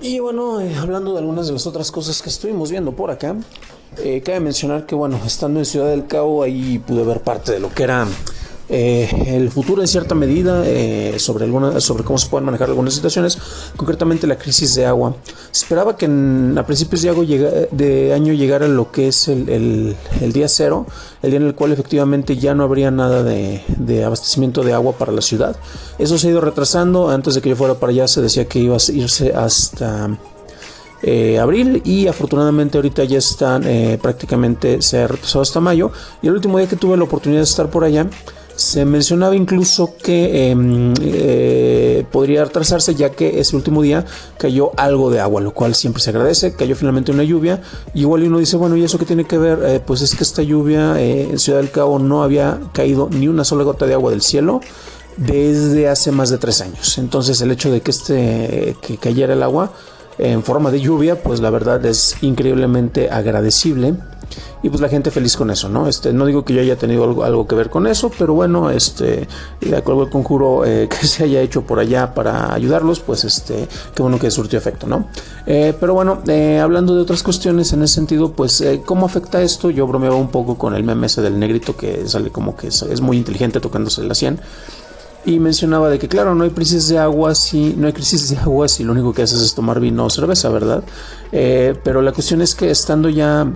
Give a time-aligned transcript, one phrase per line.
[0.00, 3.34] Y bueno, eh, hablando de algunas de las otras cosas que estuvimos viendo por acá,
[3.98, 7.60] eh, cabe mencionar que bueno, estando en Ciudad del Cabo ahí pude ver parte de
[7.60, 8.06] lo que era
[8.68, 12.94] eh, el futuro en cierta medida eh, sobre, alguna, sobre cómo se pueden manejar algunas
[12.94, 13.38] situaciones,
[13.76, 15.14] concretamente la crisis de agua.
[15.52, 19.96] Se esperaba que a principios de, de, año llegara lo que es el,
[20.32, 20.86] día cero,
[21.22, 25.12] el día en el cual efectivamente ya no habría nada de, abastecimiento de agua para
[25.12, 25.56] la ciudad.
[25.98, 28.58] Eso se ha ido retrasando, antes de que yo fuera para allá se decía que
[28.58, 30.18] iba a irse hasta...
[31.02, 33.64] Eh, abril y afortunadamente ahorita ya están
[34.00, 35.92] prácticamente se ha retrasado hasta mayo
[36.22, 38.08] y el último día que tuve la oportunidad de estar por allá
[38.56, 44.04] se mencionaba incluso que em, eh, podría retrasarse ya que ese último día
[44.38, 46.54] cayó algo de agua, lo cual siempre se agradece.
[46.54, 47.60] Cayó finalmente una lluvia.
[47.94, 49.58] igual uno dice, bueno, ¿y eso qué tiene que ver?
[49.62, 53.28] Eh, pues es que esta lluvia eh, en Ciudad del Cabo no había caído ni
[53.28, 54.60] una sola gota de agua del cielo
[55.18, 56.96] desde hace más de tres años.
[56.98, 59.72] Entonces el hecho de que, este, que cayera el agua
[60.18, 63.94] en forma de lluvia, pues la verdad es increíblemente agradecible
[64.62, 65.86] y pues la gente feliz con eso, ¿no?
[65.86, 69.28] Este, no digo que yo haya tenido algo, que ver con eso, pero bueno, este,
[69.60, 73.68] de acuerdo al conjuro eh, que se haya hecho por allá para ayudarlos, pues este,
[73.94, 75.06] qué bueno que surtió efecto, ¿no?
[75.46, 79.70] Eh, pero bueno, eh, hablando de otras cuestiones en ese sentido, pues, ¿cómo afecta esto?
[79.70, 83.00] Yo bromeaba un poco con el meme ese del negrito que sale como que es,
[83.00, 84.40] muy inteligente tocándose la 100
[85.26, 88.38] y mencionaba de que claro no hay crisis de agua si no hay crisis de
[88.38, 90.82] agua si lo único que haces es tomar vino o cerveza verdad
[91.30, 93.46] pero la cuestión es que estando ya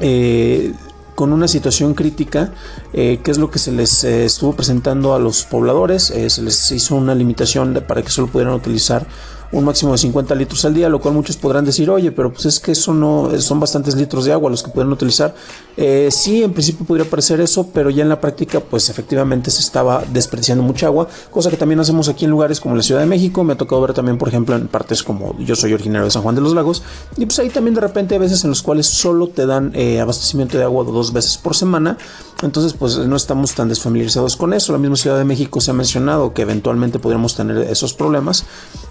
[0.00, 0.72] eh,
[1.14, 2.52] con una situación crítica,
[2.92, 6.72] eh, que es lo que se les eh, estuvo presentando a los pobladores, se les
[6.72, 9.06] hizo una limitación para que solo pudieran utilizar
[9.52, 12.46] un máximo de 50 litros al día, lo cual muchos podrán decir, oye, pero pues
[12.46, 15.34] es que eso no, son bastantes litros de agua los que pueden utilizar.
[15.76, 19.60] Eh, sí, en principio podría parecer eso, pero ya en la práctica, pues efectivamente se
[19.60, 23.06] estaba desperdiciando mucha agua, cosa que también hacemos aquí en lugares como la Ciudad de
[23.06, 26.10] México, me ha tocado ver también, por ejemplo, en partes como yo soy originario de
[26.10, 26.82] San Juan de los Lagos,
[27.16, 30.00] y pues ahí también de repente hay veces en los cuales solo te dan eh,
[30.00, 31.98] abastecimiento de agua dos veces por semana,
[32.42, 35.74] entonces pues no estamos tan desfamiliarizados con eso, la misma Ciudad de México se ha
[35.74, 38.44] mencionado que eventualmente podríamos tener esos problemas,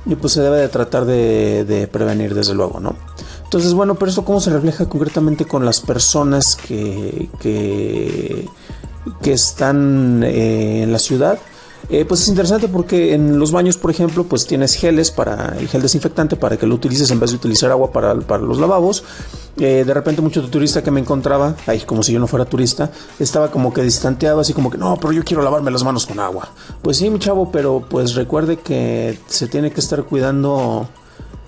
[0.06, 2.96] y pues se debe de tratar de, prevenir desde luego, ¿no?
[3.44, 8.48] Entonces, bueno, pero esto cómo se refleja concretamente con las personas que, que,
[9.32, 11.40] están eh, en la ciudad.
[11.90, 15.68] Eh, pues es interesante porque en los baños, por ejemplo, pues tienes geles para el
[15.68, 19.04] gel desinfectante para que lo utilices en vez de utilizar agua para, para los lavabos.
[19.58, 22.92] Eh, de repente mucho turista que me encontraba, ahí como si yo no fuera turista,
[23.20, 26.20] estaba como que distanteado, así como que no, pero yo quiero lavarme las manos con
[26.20, 26.50] agua.
[26.82, 30.90] Pues sí, mi chavo, pero pues recuerde que se tiene que estar cuidando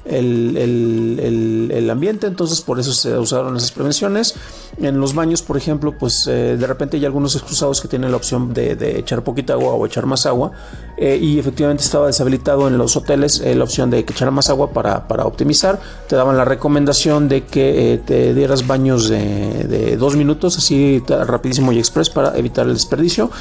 [0.10, 4.36] el, el, ambiente, entonces por eso se usaron esas prevenciones.
[4.80, 8.18] En los baños, por ejemplo, pues eh, de repente hay algunos excusados que tienen la
[8.18, 10.52] opción de, echar poquita agua o echar más agua
[10.98, 14.50] eh, y efectivamente estaba deshabilitado en los hoteles eh, la opción de que echar más
[14.50, 15.80] agua para, para, optimizar.
[16.08, 21.72] Te daban la recomendación de que te dieras baños de, de, dos minutos, así rapidísimo
[21.72, 23.32] y express para evitar el desperdicio.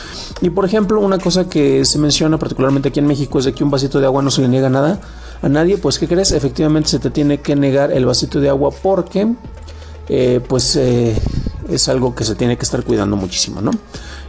[0.41, 3.65] Y por ejemplo, una cosa que se menciona particularmente aquí en México es de que
[3.65, 5.01] un vasito de agua no se le niega nada
[5.43, 6.33] a nadie, pues ¿qué crees?
[6.33, 9.29] Efectivamente se te tiene que negar el vasito de agua porque
[10.09, 11.17] eh, pues eh,
[11.69, 13.73] es algo que se tiene que estar cuidando muchísimo, ¿no?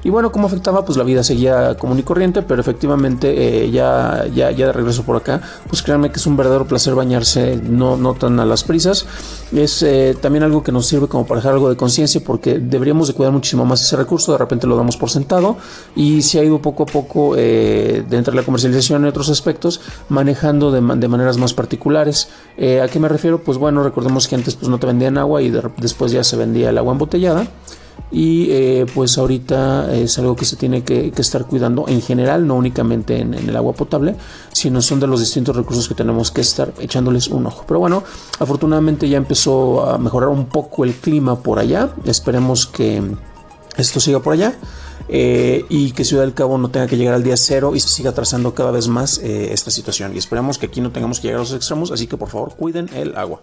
[0.07, 0.85] Y bueno, ¿cómo afectaba?
[0.85, 5.03] Pues la vida seguía común y corriente, pero efectivamente eh, ya, ya, ya de regreso
[5.03, 8.63] por acá, pues créanme que es un verdadero placer bañarse, no, no tan a las
[8.63, 9.05] prisas.
[9.51, 13.09] Es eh, también algo que nos sirve como para dejar algo de conciencia porque deberíamos
[13.09, 15.57] de cuidar muchísimo más ese recurso, de repente lo damos por sentado
[15.93, 19.81] y se ha ido poco a poco eh, dentro de la comercialización y otros aspectos
[20.07, 22.29] manejando de, de maneras más particulares.
[22.55, 23.43] ¿A qué me refiero?
[23.43, 26.69] Pues bueno, recordemos que antes pues no te vendían agua y después ya se vendía
[26.69, 27.45] el agua embotellada
[28.11, 32.55] y eh, pues ahorita es algo que se tiene que, estar cuidando en general, no
[32.55, 34.15] únicamente en, el agua potable,
[34.53, 37.65] sino son de los distintos recursos que tenemos que estar echándoles un ojo.
[37.67, 38.03] Pero bueno,
[38.39, 43.01] afortunadamente ya empezó a mejorar un poco el clima por allá, esperemos que
[43.77, 44.55] esto siga por allá.
[45.09, 47.87] Eh, y que Ciudad del Cabo no tenga que llegar al día cero y se
[47.87, 50.13] siga trazando cada vez más eh, esta situación.
[50.13, 52.55] Y esperemos que aquí no tengamos que llegar a los extremos, así que por favor
[52.57, 53.41] cuiden el agua.